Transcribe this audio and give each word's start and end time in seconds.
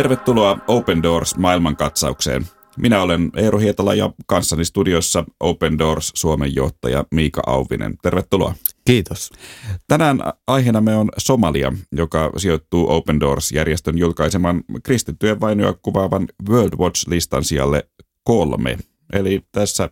Tervetuloa 0.00 0.58
Open 0.68 1.02
Doors 1.02 1.36
maailmankatsaukseen. 1.36 2.46
Minä 2.78 3.02
olen 3.02 3.30
Eero 3.36 3.58
Hietala 3.58 3.94
ja 3.94 4.12
kanssani 4.26 4.64
studiossa 4.64 5.24
Open 5.40 5.78
Doors 5.78 6.12
Suomen 6.14 6.54
johtaja 6.54 7.04
Miika 7.10 7.42
Auvinen. 7.46 7.94
Tervetuloa. 8.02 8.54
Kiitos. 8.84 9.30
Tänään 9.88 10.20
aiheena 10.46 10.80
me 10.80 10.96
on 10.96 11.08
Somalia, 11.18 11.72
joka 11.92 12.32
sijoittuu 12.36 12.90
Open 12.90 13.20
Doors-järjestön 13.20 13.98
julkaiseman 13.98 14.64
kristittyjen 14.82 15.40
vainoja 15.40 15.74
kuvaavan 15.82 16.28
World 16.48 16.78
Watch-listan 16.78 17.44
sijalle 17.44 17.88
kolme. 18.24 18.78
Eli 19.12 19.42
tässä 19.52 19.90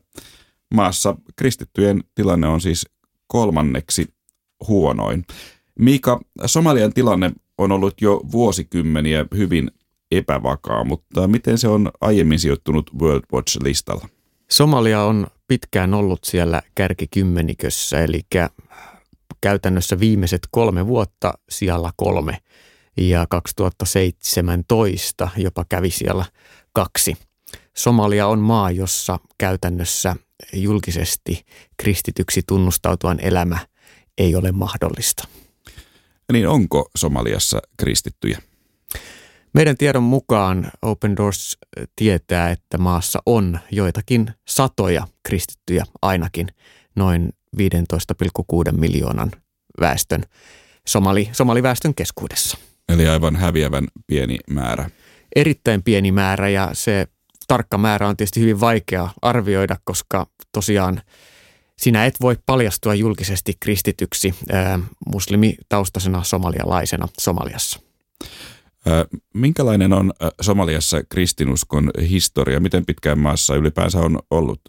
maassa 0.75 1.16
kristittyjen 1.36 2.05
tilanne 2.14 2.48
on 2.48 2.61
siis 2.61 2.86
kolmanneksi 3.27 4.06
huonoin. 4.69 5.25
Miika, 5.78 6.20
Somalian 6.47 6.92
tilanne 6.92 7.33
on 7.59 7.72
ollut 7.72 8.00
jo 8.00 8.20
vuosikymmeniä 8.33 9.27
hyvin 9.36 9.70
epävakaa, 10.11 10.85
mutta 10.85 11.29
miten 11.29 11.59
se 11.59 11.69
on 11.69 11.91
aiemmin 12.01 12.39
sijoittunut 12.39 12.91
World 13.01 13.23
Watch-listalla? 13.33 14.09
Somalia 14.51 15.03
on 15.03 15.27
pitkään 15.48 15.95
ollut 15.95 16.25
siellä 16.25 16.62
kärkikymmenikössä, 16.75 18.01
eli 18.05 18.21
käytännössä 19.41 20.01
viimeiset 20.01 20.41
kolme 20.51 20.87
vuotta 20.87 21.33
siellä 21.51 21.91
kolme 21.97 22.39
ja 22.97 23.27
2017 23.31 25.29
jopa 25.37 25.65
kävi 25.69 25.91
siellä 25.91 26.25
kaksi. 26.73 27.17
Somalia 27.77 28.27
on 28.27 28.39
maa, 28.39 28.70
jossa 28.70 29.19
käytännössä 29.39 30.17
julkisesti 30.53 31.45
kristityksi 31.77 32.43
tunnustautuvan 32.47 33.20
elämä 33.20 33.59
ei 34.19 34.34
ole 34.34 34.53
mahdollista. 34.53 35.28
Niin 36.33 36.48
onko 36.48 36.91
Somaliassa 36.97 37.62
kristittyjä? 37.77 38.39
Meidän 39.52 39.77
tiedon 39.77 40.02
mukaan 40.02 40.70
Open 40.82 41.16
Doors 41.16 41.58
tietää, 41.96 42.50
että 42.50 42.78
maassa 42.78 43.22
on 43.27 43.58
joitakin 43.70 44.30
satoja 44.48 45.06
kristittyjä 45.22 45.84
ainakin 46.02 46.48
noin 46.96 47.32
15,6 47.56 48.72
miljoonan 48.72 49.30
väestön 49.80 50.22
somali, 50.88 51.28
somaliväestön 51.32 51.94
keskuudessa. 51.94 52.58
Eli 52.88 53.08
aivan 53.08 53.36
häviävän 53.36 53.86
pieni 54.06 54.38
määrä. 54.50 54.91
Erittäin 55.36 55.82
pieni 55.82 56.12
määrä 56.12 56.48
ja 56.48 56.70
se 56.72 57.06
tarkka 57.48 57.78
määrä 57.78 58.08
on 58.08 58.16
tietysti 58.16 58.41
hyvin 58.41 58.60
vaikea 58.60 59.08
arvioida, 59.22 59.76
koska 59.84 60.26
tosiaan 60.52 61.02
sinä 61.78 62.06
et 62.06 62.14
voi 62.20 62.36
paljastua 62.46 62.94
julkisesti 62.94 63.54
kristityksi 63.60 64.34
ää, 64.52 64.78
muslimitaustaisena 65.06 66.24
somalialaisena 66.24 67.08
Somaliassa. 67.20 67.88
Minkälainen 69.34 69.92
on 69.92 70.12
Somaliassa 70.41 71.03
kristinuskon 71.08 71.91
historia? 72.11 72.61
Miten 72.61 72.86
pitkään 72.86 73.19
maassa 73.19 73.55
ylipäänsä 73.55 73.98
on 74.00 74.19
ollut 74.31 74.61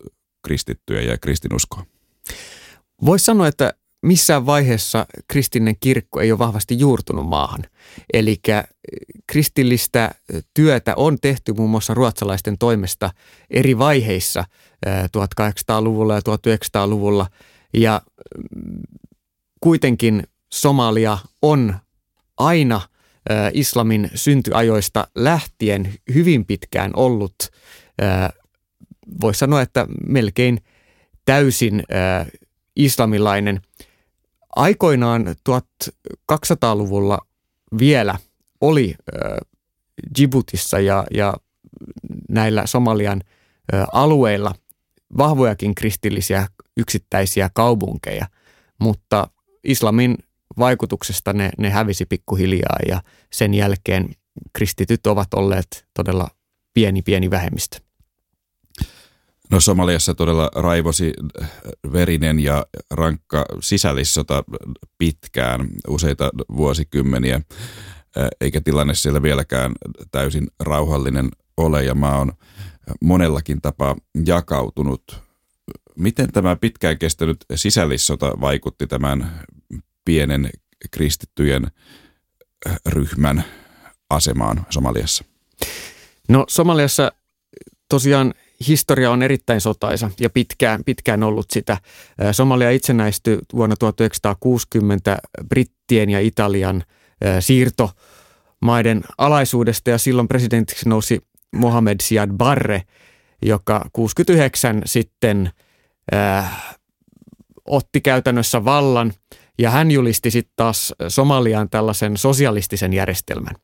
kristittyjä 0.43 1.01
ja 1.01 1.17
kristinuskoa? 1.17 1.85
Voisi 3.05 3.25
sanoa, 3.25 3.47
että 3.47 3.73
missään 4.01 4.45
vaiheessa 4.45 5.05
kristillinen 5.27 5.75
kirkko 5.79 6.19
ei 6.19 6.31
ole 6.31 6.39
vahvasti 6.39 6.79
juurtunut 6.79 7.27
maahan. 7.27 7.63
Eli 8.13 8.39
kristillistä 9.27 10.11
työtä 10.53 10.93
on 10.95 11.17
tehty 11.21 11.53
muun 11.53 11.69
muassa 11.69 11.93
ruotsalaisten 11.93 12.57
toimesta 12.57 13.11
eri 13.49 13.77
vaiheissa 13.77 14.43
1800-luvulla 14.85 16.13
ja 16.13 16.19
1900-luvulla. 16.19 17.27
Ja 17.73 18.01
mm, 18.55 18.81
kuitenkin 19.61 20.23
Somalia 20.53 21.17
on 21.41 21.75
aina– 22.37 22.81
islamin 23.53 24.11
syntyajoista 24.15 25.07
lähtien 25.15 25.93
hyvin 26.13 26.45
pitkään 26.45 26.91
ollut, 26.95 27.35
voisi 29.21 29.39
sanoa, 29.39 29.61
että 29.61 29.87
melkein 30.07 30.61
täysin 31.25 31.83
islamilainen. 32.75 33.61
Aikoinaan 34.55 35.35
1200-luvulla 36.31 37.19
vielä 37.79 38.15
oli 38.61 38.95
Djiboutissa 40.17 40.79
ja, 40.79 41.05
ja 41.13 41.33
näillä 42.29 42.65
Somalian 42.65 43.21
alueilla 43.93 44.55
vahvojakin 45.17 45.75
kristillisiä 45.75 46.47
yksittäisiä 46.77 47.49
kaupunkeja, 47.53 48.27
mutta 48.79 49.27
islamin 49.63 50.17
vaikutuksesta 50.59 51.33
ne, 51.33 51.49
ne 51.57 51.69
hävisi 51.69 52.05
pikkuhiljaa 52.05 52.77
ja 52.87 53.01
sen 53.33 53.53
jälkeen 53.53 54.09
kristityt 54.53 55.07
ovat 55.07 55.33
olleet 55.33 55.85
todella 55.93 56.27
pieni, 56.73 57.01
pieni 57.01 57.29
vähemmistö. 57.29 57.79
No 59.51 59.59
Somaliassa 59.59 60.15
todella 60.15 60.51
raivosi 60.55 61.13
verinen 61.93 62.39
ja 62.39 62.65
rankka 62.91 63.45
sisällissota 63.61 64.43
pitkään, 64.97 65.67
useita 65.87 66.29
vuosikymmeniä, 66.57 67.41
eikä 68.41 68.61
tilanne 68.61 68.95
siellä 68.95 69.21
vieläkään 69.21 69.71
täysin 70.11 70.47
rauhallinen 70.59 71.29
ole 71.57 71.83
ja 71.83 71.95
maa 71.95 72.19
on 72.19 72.31
monellakin 73.01 73.61
tapaa 73.61 73.95
jakautunut. 74.25 75.21
Miten 75.95 76.31
tämä 76.31 76.55
pitkään 76.55 76.97
kestänyt 76.97 77.45
sisällissota 77.55 78.33
vaikutti 78.41 78.87
tämän 78.87 79.39
pienen 80.05 80.49
kristittyjen 80.91 81.67
äh, 82.67 82.75
ryhmän 82.85 83.43
asemaan 84.09 84.65
Somaliassa? 84.69 85.23
No 86.29 86.45
Somaliassa 86.47 87.11
tosiaan 87.89 88.33
historia 88.67 89.11
on 89.11 89.23
erittäin 89.23 89.61
sotaisa 89.61 90.11
ja 90.19 90.29
pitkään, 90.29 90.83
pitkään 90.83 91.23
ollut 91.23 91.51
sitä. 91.51 91.73
Äh, 91.73 91.79
Somalia 92.31 92.71
itsenäistyi 92.71 93.39
vuonna 93.53 93.75
1960 93.75 95.17
brittien 95.49 96.09
ja 96.09 96.19
Italian 96.19 96.83
äh, 97.25 97.35
siirtomaiden 97.39 99.03
alaisuudesta 99.17 99.89
ja 99.89 99.97
silloin 99.97 100.27
presidentiksi 100.27 100.89
nousi 100.89 101.19
Mohamed 101.55 101.97
Siad 102.01 102.29
Barre, 102.37 102.83
joka 103.41 103.89
69 103.93 104.81
sitten 104.85 105.51
äh, 106.13 106.75
otti 107.65 108.01
käytännössä 108.01 108.65
vallan– 108.65 109.13
ja 109.59 109.69
hän 109.69 109.91
julisti 109.91 110.31
sitten 110.31 110.53
taas 110.55 110.93
Somaliaan 111.07 111.69
tällaisen 111.69 112.17
sosialistisen 112.17 112.93
järjestelmän. 112.93 113.55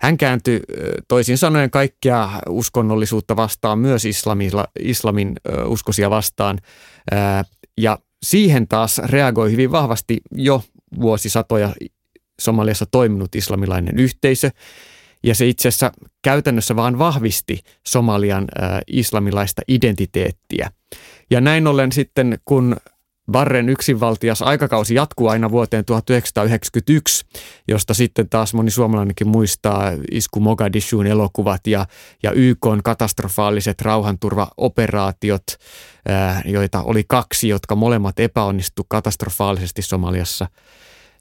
Hän 0.00 0.16
kääntyi 0.16 0.60
toisin 1.08 1.38
sanoen 1.38 1.70
kaikkia 1.70 2.30
uskonnollisuutta 2.48 3.36
vastaan, 3.36 3.78
myös 3.78 4.04
islamilla, 4.04 4.66
islamin 4.80 5.34
uskosia 5.66 6.10
vastaan. 6.10 6.58
Ja 7.78 7.98
siihen 8.22 8.68
taas 8.68 8.98
reagoi 8.98 9.50
hyvin 9.50 9.72
vahvasti 9.72 10.20
jo 10.34 10.62
vuosisatoja 11.00 11.74
Somaliassa 12.40 12.86
toiminut 12.90 13.34
islamilainen 13.34 13.98
yhteisö. 13.98 14.50
Ja 15.24 15.34
se 15.34 15.46
itse 15.46 15.68
asiassa 15.68 15.92
käytännössä 16.22 16.76
vaan 16.76 16.98
vahvisti 16.98 17.60
Somalian 17.86 18.48
islamilaista 18.86 19.62
identiteettiä. 19.68 20.70
Ja 21.30 21.40
näin 21.40 21.66
ollen 21.66 21.92
sitten, 21.92 22.38
kun 22.44 22.76
Barren 23.32 23.68
yksinvaltias 23.68 24.42
aikakausi 24.42 24.94
jatkuu 24.94 25.28
aina 25.28 25.50
vuoteen 25.50 25.84
1991, 25.84 27.24
josta 27.68 27.94
sitten 27.94 28.28
taas 28.28 28.54
moni 28.54 28.70
suomalainenkin 28.70 29.28
muistaa 29.28 29.92
isku 30.10 30.40
Mogadishuun 30.40 31.06
elokuvat 31.06 31.66
ja, 31.66 31.86
ja 32.22 32.32
YK 32.32 32.66
katastrofaaliset 32.84 33.80
rauhanturvaoperaatiot, 33.80 35.42
joita 36.44 36.82
oli 36.82 37.04
kaksi, 37.08 37.48
jotka 37.48 37.76
molemmat 37.76 38.20
epäonnistu 38.20 38.84
katastrofaalisesti 38.88 39.82
Somaliassa. 39.82 40.48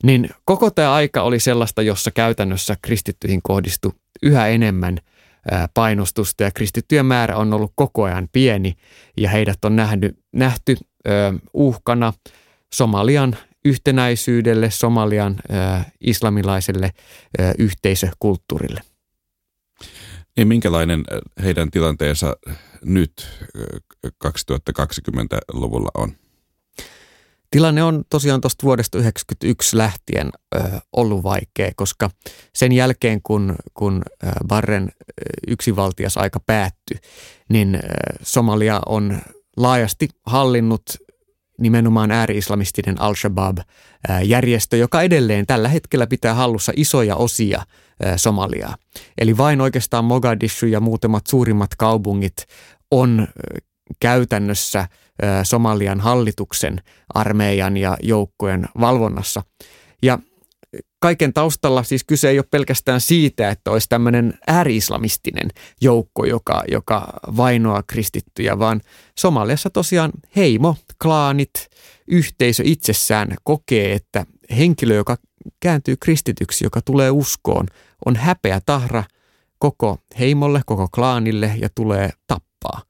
Niin 0.03 0.29
koko 0.45 0.71
tämä 0.71 0.93
aika 0.93 1.21
oli 1.21 1.39
sellaista, 1.39 1.81
jossa 1.81 2.11
käytännössä 2.11 2.77
kristittyihin 2.81 3.41
kohdistui 3.43 3.91
yhä 4.21 4.47
enemmän 4.47 4.97
painostusta 5.73 6.43
ja 6.43 6.51
kristittyjen 6.51 7.05
määrä 7.05 7.37
on 7.37 7.53
ollut 7.53 7.73
koko 7.75 8.03
ajan 8.03 8.27
pieni 8.31 8.73
ja 9.17 9.29
heidät 9.29 9.65
on 9.65 9.75
nähty, 9.75 10.17
nähty 10.31 10.75
uhkana 11.53 12.13
Somalian 12.73 13.37
yhtenäisyydelle, 13.65 14.71
Somalian 14.71 15.37
islamilaiselle 16.01 16.91
yhteisökulttuurille. 17.57 18.81
Niin 20.37 20.47
minkälainen 20.47 21.03
heidän 21.43 21.71
tilanteensa 21.71 22.37
nyt 22.85 23.27
2020-luvulla 24.07 25.89
on? 25.93 26.11
Tilanne 27.51 27.83
on 27.83 28.03
tosiaan 28.09 28.41
tuosta 28.41 28.63
vuodesta 28.63 28.91
1991 28.91 29.77
lähtien 29.77 30.29
ö, 30.55 30.59
ollut 30.93 31.23
vaikea, 31.23 31.71
koska 31.75 32.09
sen 32.53 32.71
jälkeen 32.71 33.21
kun, 33.23 33.55
kun 33.73 34.01
Barren 34.47 34.91
yksivaltias 35.47 36.17
aika 36.17 36.39
päättyi, 36.39 36.97
niin 37.49 37.75
ö, 37.75 37.79
Somalia 38.23 38.81
on 38.85 39.21
laajasti 39.57 40.09
hallinnut 40.25 40.83
nimenomaan 41.59 42.11
ääri-islamistinen 42.11 43.01
Al-Shabaab-järjestö, 43.01 44.77
joka 44.77 45.01
edelleen 45.01 45.47
tällä 45.47 45.67
hetkellä 45.67 46.07
pitää 46.07 46.33
hallussa 46.33 46.71
isoja 46.75 47.15
osia 47.15 47.65
Somaliaa. 48.15 48.75
Eli 49.17 49.37
vain 49.37 49.61
oikeastaan 49.61 50.05
Mogadishu 50.05 50.65
ja 50.65 50.79
muutamat 50.79 51.27
suurimmat 51.27 51.75
kaupungit 51.77 52.45
on 52.91 53.27
käytännössä 53.99 54.87
Somalian 55.43 55.99
hallituksen, 55.99 56.81
armeijan 57.13 57.77
ja 57.77 57.97
joukkojen 58.03 58.65
valvonnassa. 58.79 59.43
Ja 60.03 60.19
kaiken 61.01 61.33
taustalla 61.33 61.83
siis 61.83 62.03
kyse 62.03 62.29
ei 62.29 62.39
ole 62.39 62.45
pelkästään 62.51 63.01
siitä, 63.01 63.49
että 63.49 63.71
olisi 63.71 63.89
tämmöinen 63.89 64.33
ääri-islamistinen 64.47 65.49
joukko, 65.81 66.25
joka, 66.25 66.63
joka 66.67 67.13
vainoaa 67.37 67.83
kristittyjä, 67.83 68.59
vaan 68.59 68.81
Somaliassa 69.17 69.69
tosiaan 69.69 70.11
heimo, 70.35 70.75
klaanit, 71.01 71.69
yhteisö 72.07 72.63
itsessään 72.65 73.35
kokee, 73.43 73.93
että 73.93 74.25
henkilö, 74.57 74.95
joka 74.95 75.17
kääntyy 75.59 75.95
kristityksi, 75.97 76.65
joka 76.65 76.81
tulee 76.81 77.11
uskoon, 77.11 77.65
on 78.05 78.15
häpeä 78.15 78.61
tahra 78.65 79.03
koko 79.59 79.97
heimolle, 80.19 80.61
koko 80.65 80.87
klaanille 80.95 81.53
ja 81.57 81.69
tulee 81.75 82.09
tappaa. 82.27 82.81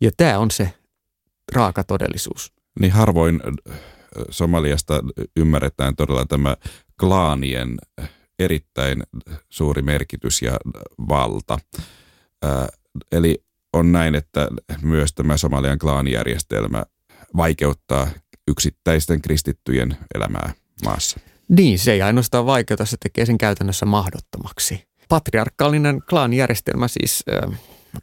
Ja 0.00 0.10
tämä 0.16 0.38
on 0.38 0.50
se 0.50 0.72
raaka 1.54 1.84
todellisuus. 1.84 2.52
Niin 2.80 2.92
harvoin 2.92 3.40
Somaliasta 4.30 5.00
ymmärretään 5.36 5.96
todella 5.96 6.26
tämä 6.26 6.56
klaanien 7.00 7.78
erittäin 8.38 9.02
suuri 9.50 9.82
merkitys 9.82 10.42
ja 10.42 10.56
valta. 11.08 11.58
Eli 13.12 13.44
on 13.72 13.92
näin, 13.92 14.14
että 14.14 14.48
myös 14.82 15.14
tämä 15.14 15.36
Somalian 15.36 15.78
klaanijärjestelmä 15.78 16.84
vaikeuttaa 17.36 18.08
yksittäisten 18.48 19.22
kristittyjen 19.22 19.96
elämää 20.14 20.52
maassa. 20.84 21.20
Niin, 21.48 21.78
se 21.78 21.92
ei 21.92 22.02
ainoastaan 22.02 22.46
vaikeuta, 22.46 22.84
se 22.84 22.96
tekee 23.02 23.26
sen 23.26 23.38
käytännössä 23.38 23.86
mahdottomaksi. 23.86 24.84
Patriarkaalinen 25.08 26.02
klaanijärjestelmä 26.10 26.88
siis 26.88 27.24
äh, 27.32 27.58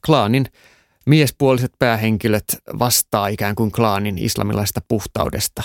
klaanin 0.05 0.45
miespuoliset 1.05 1.71
päähenkilöt 1.79 2.45
vastaa 2.79 3.27
ikään 3.27 3.55
kuin 3.55 3.71
klaanin 3.71 4.17
islamilaista 4.17 4.81
puhtaudesta. 4.87 5.63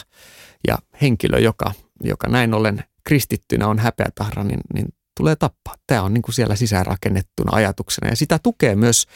Ja 0.69 0.79
henkilö, 1.03 1.39
joka, 1.39 1.73
joka 2.05 2.29
näin 2.29 2.55
ollen 2.55 2.85
kristittynä 3.05 3.69
on 3.69 3.79
häpeätahra, 3.79 4.45
niin, 4.45 4.61
niin 4.75 4.87
tulee 5.17 5.37
tappaa. 5.37 5.75
Tämä 5.87 6.03
on 6.03 6.15
niin 6.15 6.23
kuin 6.23 6.35
siellä 6.35 6.57
sisäänrakennettuna 6.57 7.57
ajatuksena 7.57 8.11
ja 8.11 8.17
sitä 8.17 8.39
tukee 8.43 8.77
myös 8.77 9.07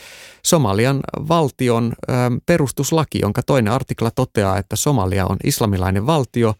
Somalian 0.44 1.00
valtion 1.28 1.92
ö, 2.08 2.12
perustuslaki, 2.46 3.18
jonka 3.22 3.42
toinen 3.42 3.72
artikla 3.72 4.10
toteaa, 4.10 4.58
että 4.58 4.76
Somalia 4.76 5.26
on 5.26 5.36
islamilainen 5.44 6.06
valtio 6.06 6.54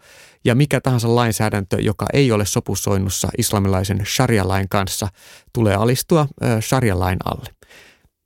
ja 0.44 0.54
mikä 0.54 0.80
tahansa 0.80 1.14
lainsäädäntö, 1.14 1.76
joka 1.80 2.06
ei 2.12 2.32
ole 2.32 2.46
sopusoinnussa 2.46 3.28
islamilaisen 3.38 4.06
sharia-lain 4.06 4.68
kanssa, 4.68 5.08
tulee 5.52 5.74
alistua 5.74 6.28
sharia-lain 6.60 7.18
alle. 7.24 7.53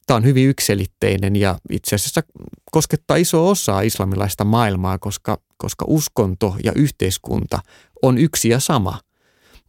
Tämä 0.09 0.17
on 0.17 0.25
hyvin 0.25 0.49
ykselitteinen 0.49 1.37
ja 1.37 1.59
itse 1.71 1.95
asiassa 1.95 2.23
koskettaa 2.73 3.17
iso 3.17 3.49
osaa 3.49 3.81
islamilaista 3.81 4.45
maailmaa, 4.45 4.99
koska, 4.99 5.39
koska 5.57 5.85
uskonto 5.89 6.57
ja 6.65 6.73
yhteiskunta 6.77 7.61
on 8.03 8.19
yksi 8.19 8.49
ja 8.49 8.61
sama. 8.61 9.01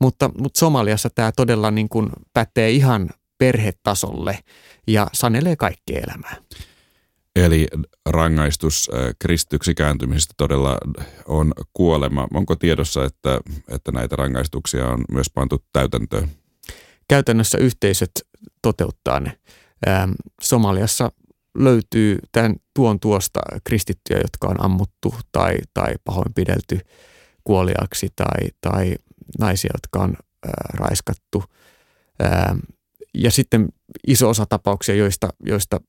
Mutta, 0.01 0.30
mutta 0.38 0.59
Somaliassa 0.59 1.09
tämä 1.15 1.31
todella 1.31 1.71
niin 1.71 1.89
kuin 1.89 2.09
pätee 2.33 2.71
ihan 2.71 3.09
perhetasolle 3.38 4.39
ja 4.88 5.07
sanelee 5.13 5.56
kaikkea 5.56 6.01
elämää. 6.07 6.36
Eli 7.36 7.68
rangaistus 8.06 8.89
äh, 8.94 9.15
kristyksi 9.19 9.75
kääntymisestä 9.75 10.33
todella 10.38 10.77
on 11.25 11.53
kuolema. 11.74 12.27
Onko 12.33 12.56
tiedossa, 12.56 13.06
että, 13.06 13.39
että 13.68 13.91
näitä 13.91 14.15
rangaistuksia 14.15 14.88
on 14.88 15.06
myös 15.12 15.27
pantu 15.33 15.63
täytäntöön? 15.74 16.30
Käytännössä 17.07 17.57
yhteisöt 17.57 18.12
toteuttaa 18.62 19.19
ne. 19.19 19.39
Ähm, 19.88 20.12
Somaliassa 20.42 21.12
löytyy 21.58 22.20
tämän 22.31 22.56
tuon 22.76 23.00
tuosta 23.00 23.40
kristittyjä, 23.64 24.20
jotka 24.20 24.48
on 24.48 24.66
ammuttu 24.66 25.16
tai, 25.31 25.58
tai 25.74 25.94
pahoinpidelty 26.04 26.80
kuoliaksi 27.44 28.10
tai, 28.16 28.48
tai 28.62 28.96
naisia, 29.40 29.72
jotka 29.74 30.00
on 30.04 30.14
ää, 30.46 30.52
raiskattu. 30.74 31.44
Ää, 32.20 32.56
ja 33.14 33.31
sitten 33.31 33.70
iso 34.08 34.30
osa 34.30 34.46
tapauksia, 34.46 34.96
joista, 34.96 35.30
joista 35.46 35.82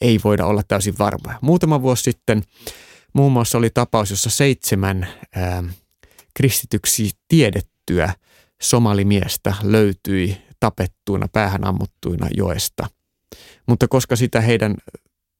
ei 0.00 0.20
voida 0.24 0.46
olla 0.46 0.62
täysin 0.68 0.94
varmoja. 0.98 1.38
Muutama 1.40 1.82
vuosi 1.82 2.02
sitten 2.02 2.42
muun 3.12 3.32
muassa 3.32 3.58
oli 3.58 3.70
tapaus, 3.70 4.10
jossa 4.10 4.30
seitsemän 4.30 5.08
ää, 5.34 5.64
kristityksi 6.34 7.10
tiedettyä 7.28 8.14
somalimiestä 8.62 9.54
löytyi 9.62 10.36
tapettuina, 10.60 11.28
päähän 11.28 11.66
ammuttuina 11.66 12.28
joesta. 12.36 12.86
Mutta 13.68 13.88
koska 13.88 14.16
sitä 14.16 14.40
heidän 14.40 14.74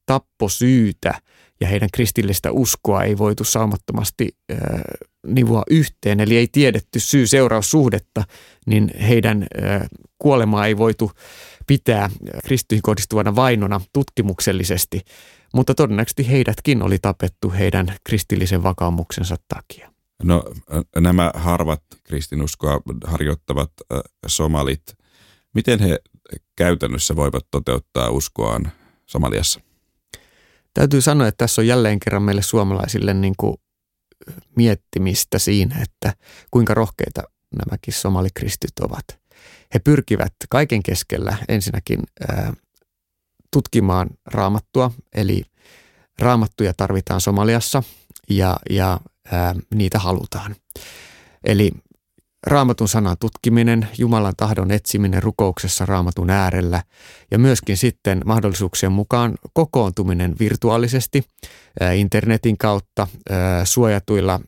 tapposyytä 0.06 1.14
ja 1.60 1.68
heidän 1.68 1.88
kristillistä 1.92 2.52
uskoa 2.52 3.02
ei 3.02 3.18
voitu 3.18 3.44
saumattomasti 3.44 4.28
äh, 4.52 4.58
nivua 5.26 5.62
yhteen, 5.70 6.20
eli 6.20 6.36
ei 6.36 6.48
tiedetty 6.52 7.00
syy-seuraussuhdetta, 7.00 8.24
niin 8.66 8.90
heidän 9.00 9.42
äh, 9.42 9.86
kuolemaa 10.18 10.66
ei 10.66 10.76
voitu 10.76 11.12
pitää 11.66 12.10
kristyihin 12.44 12.82
kohdistuvana 12.82 13.36
vainona 13.36 13.80
tutkimuksellisesti, 13.92 15.00
mutta 15.54 15.74
todennäköisesti 15.74 16.30
heidätkin 16.30 16.82
oli 16.82 16.98
tapettu 16.98 17.50
heidän 17.50 17.94
kristillisen 18.04 18.62
vakaumuksensa 18.62 19.36
takia. 19.48 19.92
No 20.22 20.44
nämä 21.00 21.30
harvat 21.34 21.82
kristinuskoa 22.04 22.80
harjoittavat 23.04 23.70
äh, 23.92 24.00
somalit, 24.26 24.82
miten 25.54 25.80
he 25.80 25.98
käytännössä 26.56 27.16
voivat 27.16 27.46
toteuttaa 27.50 28.10
uskoaan 28.10 28.72
Somaliassa? 29.06 29.60
Täytyy 30.74 31.00
sanoa, 31.00 31.28
että 31.28 31.44
tässä 31.44 31.62
on 31.62 31.66
jälleen 31.66 32.00
kerran 32.00 32.22
meille 32.22 32.42
suomalaisille 32.42 33.14
niin 33.14 33.34
kuin 33.36 33.56
miettimistä 34.56 35.38
siinä, 35.38 35.82
että 35.82 36.12
kuinka 36.50 36.74
rohkeita 36.74 37.22
nämäkin 37.66 37.94
somalikristit 37.94 38.78
ovat. 38.80 39.04
He 39.74 39.78
pyrkivät 39.78 40.32
kaiken 40.50 40.82
keskellä 40.82 41.36
ensinnäkin 41.48 42.00
ää, 42.28 42.52
tutkimaan 43.50 44.10
raamattua, 44.26 44.90
eli 45.14 45.42
raamattuja 46.18 46.74
tarvitaan 46.74 47.20
Somaliassa 47.20 47.82
ja, 48.30 48.56
ja 48.70 49.00
ää, 49.32 49.54
niitä 49.74 49.98
halutaan. 49.98 50.56
Eli 51.44 51.72
raamatun 52.46 52.88
sanan 52.88 53.16
tutkiminen, 53.20 53.88
Jumalan 53.98 54.34
tahdon 54.36 54.70
etsiminen 54.70 55.22
rukouksessa 55.22 55.86
raamatun 55.86 56.30
äärellä 56.30 56.82
ja 57.30 57.38
myöskin 57.38 57.76
sitten 57.76 58.22
mahdollisuuksien 58.24 58.92
mukaan 58.92 59.34
kokoontuminen 59.52 60.34
virtuaalisesti 60.40 61.24
internetin 61.94 62.58
kautta, 62.58 63.06
suojatuilla 63.64 64.40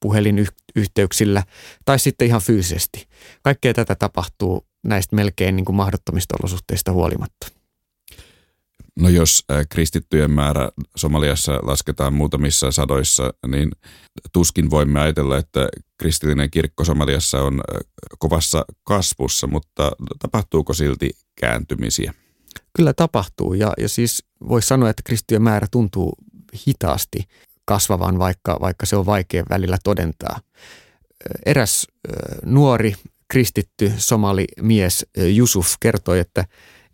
puhelinyhteyksillä 0.00 1.42
tai 1.84 1.98
sitten 1.98 2.28
ihan 2.28 2.40
fyysisesti. 2.40 3.06
Kaikkea 3.42 3.74
tätä 3.74 3.94
tapahtuu 3.94 4.66
näistä 4.84 5.16
melkein 5.16 5.56
niin 5.56 5.64
kuin 5.64 5.76
mahdottomista 5.76 6.34
olosuhteista 6.42 6.92
huolimatta. 6.92 7.57
No 8.98 9.08
jos 9.08 9.44
kristittyjen 9.68 10.30
määrä 10.30 10.68
Somaliassa 10.96 11.52
lasketaan 11.62 12.14
muutamissa 12.14 12.70
sadoissa, 12.70 13.34
niin 13.46 13.70
tuskin 14.32 14.70
voimme 14.70 15.00
ajatella, 15.00 15.36
että 15.36 15.68
kristillinen 15.98 16.50
kirkko 16.50 16.84
Somaliassa 16.84 17.42
on 17.42 17.60
kovassa 18.18 18.64
kasvussa, 18.84 19.46
mutta 19.46 19.90
tapahtuuko 20.18 20.72
silti 20.74 21.10
kääntymisiä? 21.40 22.14
Kyllä 22.76 22.94
tapahtuu 22.94 23.54
ja, 23.54 23.72
ja 23.78 23.88
siis 23.88 24.24
voisi 24.48 24.68
sanoa, 24.68 24.90
että 24.90 25.02
kristittyjen 25.04 25.42
määrä 25.42 25.66
tuntuu 25.70 26.12
hitaasti 26.66 27.24
kasvavan, 27.64 28.18
vaikka, 28.18 28.58
vaikka 28.60 28.86
se 28.86 28.96
on 28.96 29.06
vaikea 29.06 29.44
välillä 29.50 29.78
todentaa. 29.84 30.40
Eräs 31.46 31.86
nuori 32.44 32.94
kristitty 33.28 33.92
somali 33.96 34.44
mies 34.62 35.06
Jusuf 35.16 35.74
kertoi, 35.80 36.18
että, 36.18 36.44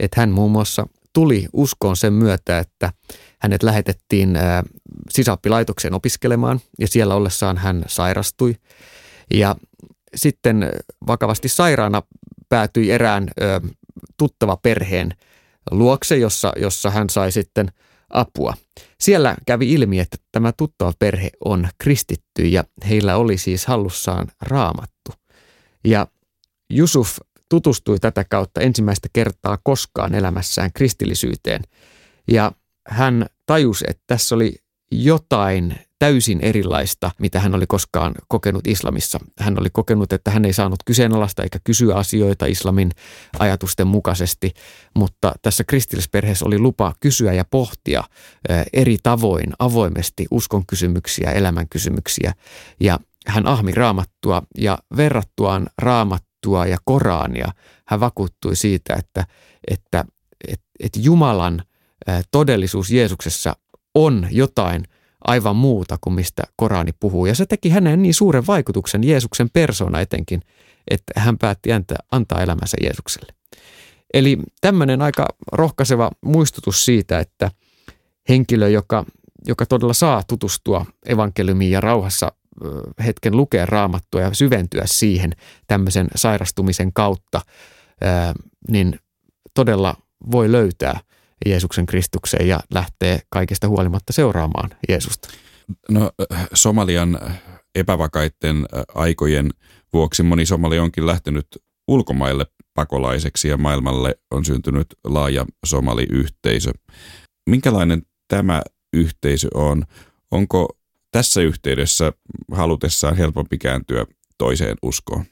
että 0.00 0.20
hän 0.20 0.30
muun 0.30 0.50
muassa 0.50 0.86
tuli 1.14 1.46
uskoon 1.52 1.96
sen 1.96 2.12
myötä, 2.12 2.58
että 2.58 2.92
hänet 3.40 3.62
lähetettiin 3.62 4.38
sisäoppilaitokseen 5.10 5.94
opiskelemaan 5.94 6.60
ja 6.78 6.88
siellä 6.88 7.14
ollessaan 7.14 7.56
hän 7.56 7.84
sairastui. 7.86 8.54
Ja 9.34 9.56
sitten 10.14 10.70
vakavasti 11.06 11.48
sairaana 11.48 12.02
päätyi 12.48 12.90
erään 12.90 13.28
tuttava 14.16 14.56
perheen 14.56 15.10
luokse, 15.70 16.16
jossa, 16.16 16.52
jossa 16.56 16.90
hän 16.90 17.10
sai 17.10 17.32
sitten 17.32 17.72
apua. 18.10 18.54
Siellä 19.00 19.36
kävi 19.46 19.72
ilmi, 19.72 20.00
että 20.00 20.16
tämä 20.32 20.52
tuttava 20.52 20.92
perhe 20.98 21.30
on 21.44 21.68
kristitty 21.78 22.42
ja 22.42 22.64
heillä 22.88 23.16
oli 23.16 23.38
siis 23.38 23.66
hallussaan 23.66 24.26
raamattu. 24.40 25.12
Ja 25.84 26.06
Jusuf 26.70 27.18
tutustui 27.54 27.98
tätä 28.00 28.24
kautta 28.24 28.60
ensimmäistä 28.60 29.08
kertaa 29.12 29.58
koskaan 29.62 30.14
elämässään 30.14 30.72
kristillisyyteen. 30.72 31.62
Ja 32.30 32.52
hän 32.88 33.26
tajusi, 33.46 33.84
että 33.88 34.02
tässä 34.06 34.34
oli 34.34 34.54
jotain 34.92 35.78
täysin 35.98 36.40
erilaista, 36.42 37.10
mitä 37.18 37.40
hän 37.40 37.54
oli 37.54 37.66
koskaan 37.66 38.14
kokenut 38.28 38.66
islamissa. 38.66 39.20
Hän 39.40 39.60
oli 39.60 39.68
kokenut, 39.72 40.12
että 40.12 40.30
hän 40.30 40.44
ei 40.44 40.52
saanut 40.52 40.78
kyseenalaista 40.86 41.42
eikä 41.42 41.58
kysyä 41.64 41.94
asioita 41.94 42.46
islamin 42.46 42.90
ajatusten 43.38 43.86
mukaisesti, 43.86 44.52
mutta 44.96 45.32
tässä 45.42 45.64
kristillisperheessä 45.64 46.44
oli 46.44 46.58
lupa 46.58 46.94
kysyä 47.00 47.32
ja 47.32 47.44
pohtia 47.50 48.04
eri 48.72 48.96
tavoin 49.02 49.52
avoimesti 49.58 50.26
uskon 50.30 50.66
kysymyksiä, 50.66 51.30
elämän 51.30 51.68
kysymyksiä 51.68 52.32
ja 52.80 52.98
hän 53.26 53.46
ahmi 53.46 53.72
raamattua 53.72 54.42
ja 54.58 54.78
verrattuaan 54.96 55.66
raamattua 55.82 56.33
ja 56.68 56.78
Korania 56.84 57.52
hän 57.86 58.00
vakuuttui 58.00 58.56
siitä, 58.56 58.94
että, 58.98 59.26
että, 59.68 60.04
että, 60.48 60.66
että 60.80 61.00
Jumalan 61.02 61.62
todellisuus 62.30 62.90
Jeesuksessa 62.90 63.56
on 63.94 64.28
jotain 64.30 64.84
aivan 65.24 65.56
muuta 65.56 65.98
kuin 66.00 66.14
mistä 66.14 66.42
Korani 66.56 66.92
puhuu. 67.00 67.26
Ja 67.26 67.34
se 67.34 67.46
teki 67.46 67.68
hänen 67.70 68.02
niin 68.02 68.14
suuren 68.14 68.46
vaikutuksen, 68.46 69.04
Jeesuksen 69.04 69.50
persona 69.50 70.00
etenkin, 70.00 70.42
että 70.90 71.12
hän 71.16 71.38
päätti 71.38 71.72
antaa, 71.72 71.96
antaa 72.10 72.42
elämänsä 72.42 72.76
Jeesukselle. 72.82 73.34
Eli 74.14 74.38
tämmöinen 74.60 75.02
aika 75.02 75.26
rohkaiseva 75.52 76.10
muistutus 76.20 76.84
siitä, 76.84 77.18
että 77.18 77.50
henkilö, 78.28 78.68
joka, 78.68 79.04
joka 79.46 79.66
todella 79.66 79.94
saa 79.94 80.22
tutustua 80.22 80.86
evankeliumiin 81.06 81.70
ja 81.70 81.80
rauhassa 81.80 82.32
hetken 83.04 83.36
lukea 83.36 83.66
raamattua 83.66 84.20
ja 84.20 84.34
syventyä 84.34 84.82
siihen 84.86 85.32
tämmöisen 85.66 86.08
sairastumisen 86.14 86.92
kautta, 86.92 87.40
niin 88.68 88.98
todella 89.54 89.96
voi 90.30 90.52
löytää 90.52 91.00
Jeesuksen 91.46 91.86
Kristukseen 91.86 92.48
ja 92.48 92.60
lähtee 92.74 93.20
kaikesta 93.28 93.68
huolimatta 93.68 94.12
seuraamaan 94.12 94.70
Jeesusta. 94.88 95.28
No 95.90 96.10
Somalian 96.54 97.18
epävakaiden 97.74 98.66
aikojen 98.94 99.50
vuoksi 99.92 100.22
moni 100.22 100.46
somali 100.46 100.78
onkin 100.78 101.06
lähtenyt 101.06 101.46
ulkomaille 101.88 102.46
pakolaiseksi 102.74 103.48
ja 103.48 103.56
maailmalle 103.56 104.14
on 104.30 104.44
syntynyt 104.44 104.86
laaja 105.04 105.46
somaliyhteisö. 105.66 106.72
Minkälainen 107.50 108.02
tämä 108.28 108.62
yhteisö 108.92 109.48
on? 109.54 109.84
Onko 110.30 110.68
tässä 111.14 111.40
yhteydessä 111.40 112.12
halutessaan 112.52 113.16
helpompi 113.16 113.58
kääntyä 113.58 114.06
toiseen 114.38 114.76
uskoon? 114.82 115.24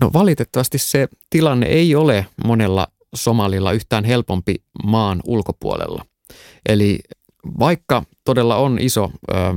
No 0.00 0.10
valitettavasti 0.12 0.78
se 0.78 1.08
tilanne 1.30 1.66
ei 1.66 1.94
ole 1.94 2.26
monella 2.44 2.88
Somalilla 3.14 3.72
yhtään 3.72 4.04
helpompi 4.04 4.54
maan 4.84 5.20
ulkopuolella. 5.24 6.04
Eli 6.68 6.98
vaikka 7.58 8.02
todella 8.24 8.56
on 8.56 8.78
iso 8.80 9.10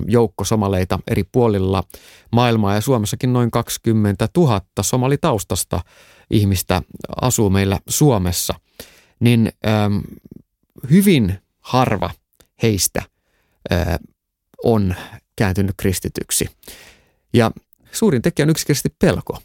joukko 0.08 0.44
somaleita 0.44 1.00
eri 1.08 1.24
puolilla 1.32 1.84
maailmaa 2.32 2.76
ja 2.76 2.82
Suomessakin 2.82 3.34
noin 3.34 3.52
20 3.52 4.30
000 4.38 4.62
somalitaustasta 4.82 5.82
ihmistä 6.32 6.82
asuu 7.22 7.50
meillä 7.50 7.80
Suomessa, 7.90 8.54
niin 9.20 9.52
hyvin 10.90 11.40
harva 11.60 12.10
heistä 12.64 13.02
on 14.64 14.96
kääntynyt 15.38 15.76
kristityksi. 15.78 16.50
Ja 17.34 17.52
suurin 17.92 18.22
tekijä 18.22 18.44
on 18.44 18.50
yksinkertaisesti 18.50 18.96
pelko. 19.00 19.38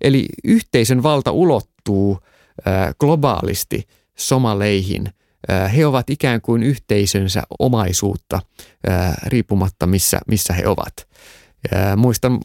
Eli 0.00 0.26
yhteisön 0.44 1.02
valta 1.02 1.30
ulottuu 1.32 2.18
globaalisti 3.00 3.88
somaleihin. 4.18 5.08
He 5.76 5.86
ovat 5.86 6.10
ikään 6.10 6.40
kuin 6.40 6.62
yhteisönsä 6.62 7.42
omaisuutta 7.58 8.40
riippumatta 9.26 9.86
missä, 9.86 10.20
missä 10.26 10.52
he 10.54 10.66
ovat. 10.66 11.08
Muistan 11.96 12.38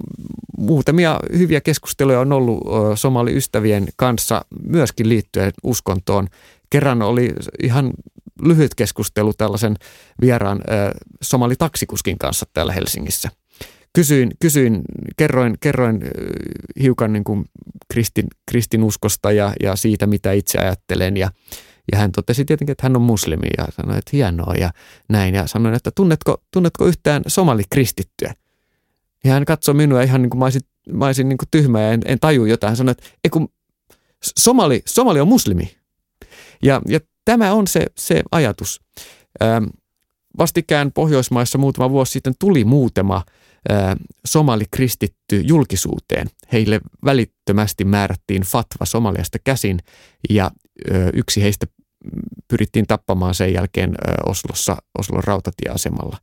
muutamia 0.57 1.19
hyviä 1.37 1.61
keskusteluja 1.61 2.19
on 2.19 2.31
ollut 2.31 2.63
somaliystävien 2.95 3.87
kanssa 3.95 4.45
myöskin 4.67 5.09
liittyen 5.09 5.51
uskontoon. 5.63 6.27
Kerran 6.69 7.01
oli 7.01 7.33
ihan 7.63 7.93
lyhyt 8.41 8.75
keskustelu 8.75 9.33
tällaisen 9.33 9.75
vieraan 10.21 10.61
somalitaksikuskin 11.21 12.17
kanssa 12.17 12.45
täällä 12.53 12.73
Helsingissä. 12.73 13.29
Kysyin, 13.93 14.31
kysyin 14.39 14.81
kerroin, 15.17 15.57
kerroin 15.59 16.01
hiukan 16.81 17.13
niin 17.13 17.23
kuin 17.23 17.45
kristin, 17.93 18.27
kristinuskosta 18.45 19.31
ja, 19.31 19.53
ja 19.63 19.75
siitä, 19.75 20.07
mitä 20.07 20.31
itse 20.31 20.59
ajattelen 20.59 21.17
ja, 21.17 21.31
ja 21.91 21.97
hän 21.97 22.11
totesi 22.11 22.45
tietenkin, 22.45 22.71
että 22.71 22.85
hän 22.85 22.95
on 22.95 23.01
muslimi 23.01 23.47
ja 23.57 23.65
sanoi, 23.69 23.97
että 23.97 24.09
hienoa 24.13 24.53
ja 24.53 24.71
näin. 25.09 25.35
Ja 25.35 25.47
sanoin, 25.47 25.75
että 25.75 25.91
tunnetko, 25.95 26.43
tunnetko 26.51 26.85
yhtään 26.85 27.23
somalikristittyä? 27.27 28.33
Ja 29.23 29.33
hän 29.33 29.45
katsoi 29.45 29.75
minua 29.75 30.01
ihan 30.01 30.21
niin 30.21 30.29
kuin 30.29 30.39
mä 30.39 30.45
olisin, 30.45 30.61
mä 30.89 31.05
olisin 31.05 31.29
niin 31.29 31.37
kuin 31.37 31.49
tyhmä 31.51 31.81
ja 31.81 31.91
en, 31.91 32.01
en 32.05 32.19
taju 32.19 32.45
jotain. 32.45 32.69
Hän 32.69 32.77
sanoi, 32.77 32.91
että 32.91 33.03
ei 33.23 33.29
kun 33.29 33.49
somali, 34.39 34.81
somali 34.85 35.19
on 35.19 35.27
muslimi. 35.27 35.77
Ja, 36.63 36.81
ja 36.87 36.99
tämä 37.25 37.53
on 37.53 37.67
se, 37.67 37.85
se 37.97 38.23
ajatus. 38.31 38.81
Ähm, 39.43 39.65
vastikään 40.37 40.91
Pohjoismaissa 40.91 41.57
muutama 41.57 41.89
vuosi 41.89 42.11
sitten 42.11 42.33
tuli 42.39 42.65
muutama 42.65 43.15
äh, 43.71 43.95
somalikristitty 44.25 45.41
julkisuuteen. 45.43 46.27
Heille 46.53 46.81
välittömästi 47.05 47.85
määrättiin 47.85 48.41
fatva 48.41 48.85
Somaliasta 48.85 49.37
käsin 49.43 49.79
ja 50.29 50.51
yksi 51.13 51.41
heistä 51.43 51.65
pyrittiin 52.47 52.87
tappamaan 52.87 53.33
sen 53.33 53.53
jälkeen 53.53 53.95
Oslossa, 54.25 54.77
Oslon 54.99 55.23
rautatieasemalla. 55.23 56.17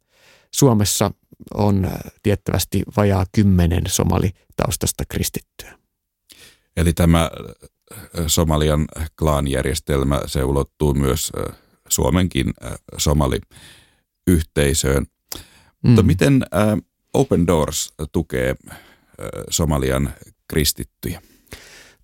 Suomessa 0.54 1.11
on 1.54 1.90
tiettävästi 2.23 2.82
vajaa 2.97 3.26
kymmenen 3.32 3.82
somalitaustasta 3.88 5.04
kristittyä. 5.09 5.78
Eli 6.76 6.92
tämä 6.92 7.30
Somalian 8.26 8.84
klaanijärjestelmä, 9.18 10.20
se 10.26 10.44
ulottuu 10.44 10.94
myös 10.94 11.32
Suomenkin 11.88 12.54
somaliyhteisöön. 12.96 15.02
Mm. 15.02 15.06
Mutta 15.82 16.02
miten 16.02 16.42
Open 17.14 17.46
Doors 17.46 17.94
tukee 18.12 18.56
Somalian 19.50 20.14
kristittyjä? 20.49 21.22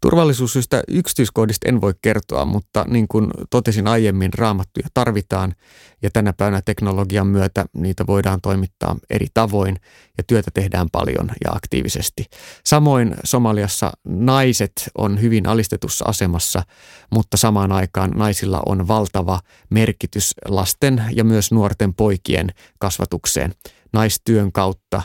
Turvallisuussyistä 0.01 0.83
yksityiskohdista 0.89 1.69
en 1.69 1.81
voi 1.81 1.95
kertoa, 2.03 2.45
mutta 2.45 2.85
niin 2.89 3.09
kuin 3.09 3.31
totesin 3.51 3.87
aiemmin, 3.87 4.35
raamattuja 4.35 4.89
tarvitaan 4.95 5.55
ja 6.03 6.11
tänä 6.11 6.33
päivänä 6.33 6.63
teknologian 6.63 7.27
myötä 7.27 7.65
niitä 7.73 8.07
voidaan 8.07 8.41
toimittaa 8.41 8.97
eri 9.11 9.27
tavoin 9.35 9.77
ja 10.19 10.25
työtä 10.27 10.51
tehdään 10.55 10.87
paljon 10.93 11.31
ja 11.45 11.51
aktiivisesti. 11.53 12.25
Samoin 12.65 13.15
Somaliassa 13.25 13.93
naiset 14.05 14.73
on 14.99 15.21
hyvin 15.21 15.49
alistetussa 15.49 16.05
asemassa, 16.09 16.63
mutta 17.11 17.37
samaan 17.37 17.73
aikaan 17.73 18.11
naisilla 18.11 18.63
on 18.67 18.89
valtava 18.89 19.41
merkitys 19.71 20.35
lasten 20.49 21.05
ja 21.15 21.25
myös 21.25 21.53
nuorten 21.53 21.95
poikien 21.95 22.49
kasvatukseen. 22.79 23.55
Naistyön 23.93 24.53
kautta 24.53 25.03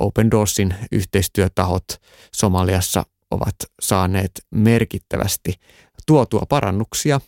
Open 0.00 0.30
Doorsin 0.30 0.74
yhteistyötahot 0.92 1.84
Somaliassa 2.36 3.04
ovat 3.30 3.54
saaneet 3.80 4.30
merkittävästi 4.50 5.52
tuotua 6.06 6.42
parannuksia 6.48 7.20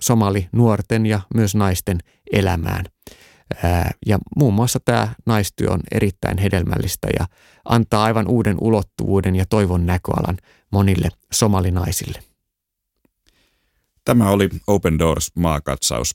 somali 0.00 0.48
nuorten 0.52 1.06
ja 1.06 1.20
myös 1.34 1.54
naisten 1.54 1.98
elämään. 2.32 2.84
Ja 4.06 4.18
muun 4.36 4.54
muassa 4.54 4.80
tämä 4.84 5.14
naistyö 5.26 5.70
on 5.70 5.80
erittäin 5.92 6.38
hedelmällistä 6.38 7.08
ja 7.18 7.26
antaa 7.64 8.04
aivan 8.04 8.28
uuden 8.28 8.56
ulottuvuuden 8.60 9.36
ja 9.36 9.46
toivon 9.46 9.86
näköalan 9.86 10.36
monille 10.72 11.08
somalinaisille. 11.32 12.22
Tämä 14.04 14.30
oli 14.30 14.48
Open 14.66 14.98
Doors 14.98 15.32
maakatsaus. 15.36 16.14